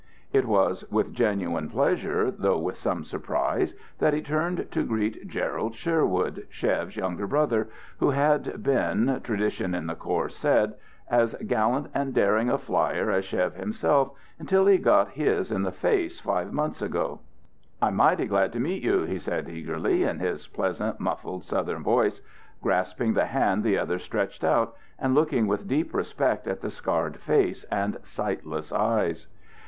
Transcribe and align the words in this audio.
It 0.33 0.47
was 0.47 0.83
with 0.89 1.13
genuine 1.13 1.69
pleasure, 1.69 2.31
though 2.31 2.57
with 2.57 2.75
some 2.75 3.03
surprise, 3.03 3.75
that 3.99 4.15
he 4.15 4.21
turned 4.23 4.71
to 4.71 4.83
greet 4.83 5.27
Gerald 5.27 5.75
Sherwood, 5.75 6.47
Chev's 6.49 6.95
younger 6.95 7.27
brother, 7.27 7.69
who 7.99 8.09
had 8.09 8.63
been, 8.63 9.21
tradition 9.23 9.75
in 9.75 9.85
the 9.85 9.93
corps 9.93 10.27
said, 10.29 10.73
as 11.07 11.35
gallant 11.45 11.85
and 11.93 12.15
daring 12.15 12.49
a 12.49 12.57
flyer 12.57 13.11
as 13.11 13.25
Chev 13.25 13.53
himself, 13.53 14.09
until 14.39 14.65
he 14.65 14.79
got 14.79 15.09
his 15.11 15.51
in 15.51 15.61
the 15.61 15.71
face 15.71 16.19
five 16.19 16.51
months 16.51 16.81
ago. 16.81 17.19
"I'm 17.79 17.97
mighty 17.97 18.25
glad 18.25 18.51
to 18.53 18.59
meet 18.59 18.81
you," 18.81 19.03
he 19.03 19.19
said 19.19 19.47
eagerly, 19.47 20.03
in 20.03 20.17
his 20.17 20.47
pleasant, 20.47 20.99
muffled 20.99 21.43
Southern 21.43 21.83
voice, 21.83 22.23
grasping 22.63 23.13
the 23.13 23.25
hand 23.27 23.63
the 23.63 23.77
other 23.77 23.99
stretched 23.99 24.43
out, 24.43 24.73
and 24.97 25.13
looking 25.13 25.45
with 25.45 25.67
deep 25.67 25.93
respect 25.93 26.47
at 26.47 26.61
the 26.61 26.71
scarred 26.71 27.17
face 27.17 27.65
and 27.65 27.99
sightless 28.01 28.71
eyes. 28.73 29.27